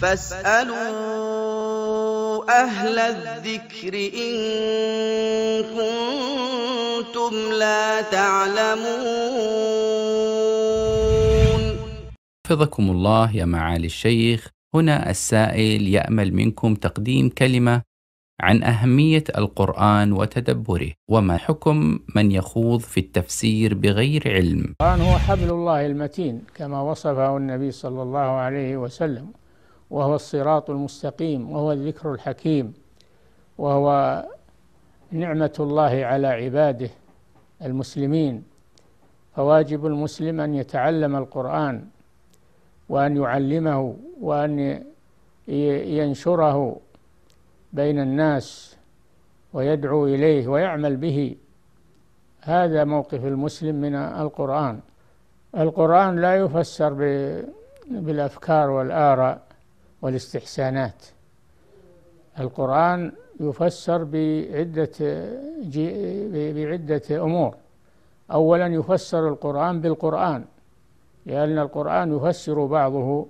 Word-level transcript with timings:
فاسألوا 0.00 0.78
أهل 2.50 2.98
الذكر 2.98 3.94
إن 3.94 4.34
كنتم 5.74 7.34
لا 7.58 8.02
تعلمون. 8.02 8.88
حفظكم 12.46 12.90
الله 12.90 13.36
يا 13.36 13.44
معالي 13.44 13.86
الشيخ. 13.86 14.48
هنا 14.74 15.10
السائل 15.10 15.88
يأمل 15.88 16.34
منكم 16.34 16.74
تقديم 16.74 17.28
كلمة 17.28 17.82
عن 18.40 18.62
أهمية 18.62 19.24
القرآن 19.38 20.12
وتدبره 20.12 20.92
وما 21.10 21.36
حكم 21.36 21.98
من 22.14 22.32
يخوض 22.32 22.80
في 22.80 23.00
التفسير 23.00 23.74
بغير 23.74 24.22
علم؟ 24.26 24.74
القرآن 24.80 25.00
هو 25.00 25.18
حبل 25.18 25.50
الله 25.50 25.86
المتين 25.86 26.42
كما 26.54 26.80
وصفه 26.80 27.36
النبي 27.36 27.70
صلى 27.70 28.02
الله 28.02 28.20
عليه 28.20 28.76
وسلم. 28.76 29.26
وهو 29.90 30.14
الصراط 30.14 30.70
المستقيم 30.70 31.50
وهو 31.52 31.72
الذكر 31.72 32.12
الحكيم 32.12 32.74
وهو 33.58 34.24
نعمة 35.10 35.52
الله 35.60 36.04
على 36.04 36.26
عباده 36.26 36.90
المسلمين. 37.62 38.44
فواجب 39.36 39.86
المسلم 39.86 40.40
أن 40.40 40.54
يتعلم 40.54 41.16
القرآن 41.16 41.84
وأن 42.88 43.16
يعلمه 43.16 43.96
وأن 44.20 44.84
ينشره 45.48 46.76
بين 47.72 48.00
الناس 48.00 48.76
ويدعو 49.52 50.06
إليه 50.06 50.48
ويعمل 50.48 50.96
به. 50.96 51.36
هذا 52.40 52.84
موقف 52.84 53.24
المسلم 53.24 53.74
من 53.74 53.94
القرآن. 53.94 54.80
القرآن 55.58 56.20
لا 56.20 56.36
يفسر 56.36 56.92
بالأفكار 57.90 58.70
والآراء 58.70 59.47
والاستحسانات. 60.02 61.04
القرآن 62.40 63.12
يفسر 63.40 64.04
بعدة 64.04 64.98
بعدة 66.52 67.24
أمور. 67.24 67.54
أولا 68.32 68.66
يفسر 68.66 69.28
القرآن 69.28 69.80
بالقرآن 69.80 70.44
لأن 71.26 71.58
القرآن 71.58 72.16
يفسر 72.16 72.66
بعضه 72.66 73.26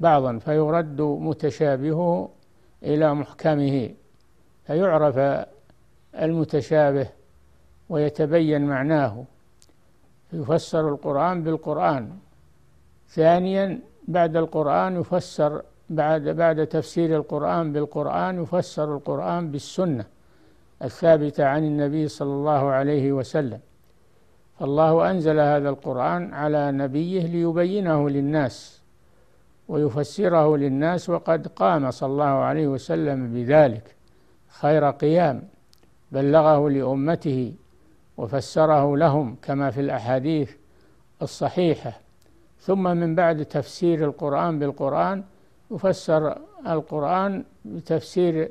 بعضا 0.00 0.38
فيرد 0.38 1.00
متشابهه 1.00 2.28
إلى 2.82 3.14
محكمه 3.14 3.90
فيعرف 4.66 5.46
المتشابه 6.14 7.08
ويتبين 7.88 8.66
معناه. 8.66 9.24
يفسر 10.32 10.88
القرآن 10.88 11.42
بالقرآن. 11.42 12.18
ثانيا 13.08 13.80
بعد 14.08 14.36
القرآن 14.36 15.00
يفسر 15.00 15.62
بعد 15.90 16.22
بعد 16.22 16.66
تفسير 16.66 17.16
القرآن 17.16 17.72
بالقرآن 17.72 18.42
يفسر 18.42 18.94
القرآن 18.94 19.50
بالسنة 19.50 20.04
الثابتة 20.82 21.44
عن 21.44 21.64
النبي 21.64 22.08
صلى 22.08 22.32
الله 22.32 22.70
عليه 22.70 23.12
وسلم. 23.12 23.60
فالله 24.58 25.10
أنزل 25.10 25.40
هذا 25.40 25.68
القرآن 25.68 26.34
على 26.34 26.72
نبيه 26.72 27.26
ليبينه 27.26 28.10
للناس 28.10 28.80
ويفسره 29.68 30.56
للناس 30.56 31.10
وقد 31.10 31.46
قام 31.46 31.90
صلى 31.90 32.10
الله 32.12 32.24
عليه 32.24 32.66
وسلم 32.66 33.34
بذلك 33.34 33.94
خير 34.48 34.90
قيام 34.90 35.42
بلغه 36.12 36.70
لأمته 36.70 37.54
وفسره 38.16 38.96
لهم 38.96 39.36
كما 39.42 39.70
في 39.70 39.80
الأحاديث 39.80 40.52
الصحيحة. 41.22 41.92
ثم 42.60 42.82
من 42.82 43.14
بعد 43.14 43.44
تفسير 43.44 44.04
القرآن 44.04 44.58
بالقرآن 44.58 45.24
يفسر 45.70 46.38
القرآن 46.66 47.44
بتفسير 47.64 48.50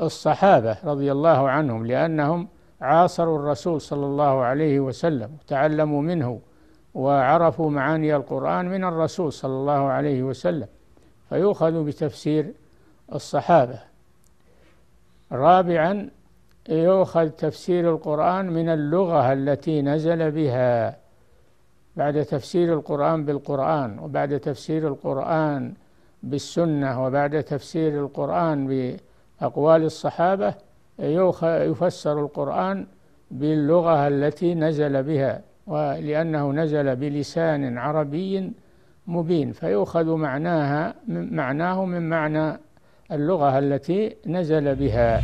الصحابة 0.00 0.76
رضي 0.84 1.12
الله 1.12 1.48
عنهم 1.48 1.86
لأنهم 1.86 2.48
عاصروا 2.80 3.38
الرسول 3.38 3.80
صلى 3.80 4.06
الله 4.06 4.42
عليه 4.42 4.80
وسلم 4.80 5.30
تعلموا 5.46 6.02
منه 6.02 6.40
وعرفوا 6.94 7.70
معاني 7.70 8.16
القرآن 8.16 8.68
من 8.68 8.84
الرسول 8.84 9.32
صلى 9.32 9.52
الله 9.52 9.72
عليه 9.72 10.22
وسلم 10.22 10.66
فيؤخذ 11.28 11.84
بتفسير 11.84 12.52
الصحابة. 13.14 13.78
رابعا 15.32 16.10
يؤخذ 16.68 17.28
تفسير 17.28 17.90
القرآن 17.90 18.50
من 18.50 18.68
اللغة 18.68 19.32
التي 19.32 19.82
نزل 19.82 20.30
بها. 20.30 20.96
بعد 21.96 22.24
تفسير 22.24 22.74
القرآن 22.74 23.24
بالقرآن 23.24 23.98
وبعد 23.98 24.40
تفسير 24.40 24.88
القرآن 24.88 25.74
بالسنة 26.22 27.04
وبعد 27.04 27.42
تفسير 27.42 28.04
القرآن 28.04 28.66
بأقوال 29.40 29.82
الصحابة 29.84 30.54
يفسر 31.42 32.20
القرآن 32.20 32.86
باللغة 33.30 34.08
التي 34.08 34.54
نزل 34.54 35.02
بها 35.02 35.42
ولأنه 35.66 36.52
نزل 36.52 36.96
بلسان 36.96 37.78
عربي 37.78 38.52
مبين 39.06 39.52
فيؤخذ 39.52 40.16
معناها 40.16 40.94
معناه 41.08 41.84
من 41.84 42.08
معنى 42.08 42.58
اللغة 43.12 43.58
التي 43.58 44.16
نزل 44.26 44.74
بها. 44.74 45.22